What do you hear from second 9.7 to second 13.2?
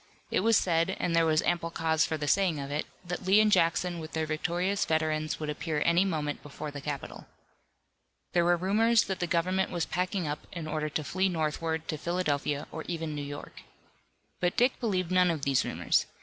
packing up in order to flee northward to Philadelphia or even